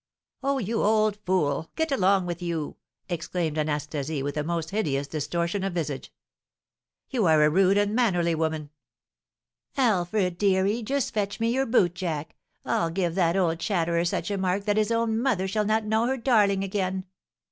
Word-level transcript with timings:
"Oh, 0.41 0.57
you 0.57 0.81
old 0.81 1.19
fool! 1.27 1.69
Get 1.75 1.91
along 1.91 2.25
with 2.25 2.41
you!" 2.41 2.77
exclaimed 3.07 3.59
Anastasie, 3.59 4.23
with 4.23 4.35
a 4.35 4.43
most 4.43 4.71
hideous 4.71 5.05
distortion 5.05 5.63
of 5.63 5.73
visage. 5.75 6.11
"You 7.11 7.27
are 7.27 7.43
a 7.43 7.51
rude, 7.51 7.77
unmannerly 7.77 8.33
woman!" 8.33 8.71
"Alfred, 9.77 10.39
deary, 10.39 10.81
just 10.81 11.13
fetch 11.13 11.39
me 11.39 11.53
your 11.53 11.67
boot 11.67 11.93
jack: 11.93 12.35
I'll 12.65 12.89
give 12.89 13.13
that 13.13 13.37
old 13.37 13.59
chatterer 13.59 14.03
such 14.03 14.31
a 14.31 14.39
mark 14.39 14.65
that 14.65 14.77
his 14.77 14.89
own 14.91 15.19
mother 15.21 15.47
shall 15.47 15.65
not 15.65 15.85
know 15.85 16.07
her 16.07 16.17
darling 16.17 16.63
again!" 16.63 17.05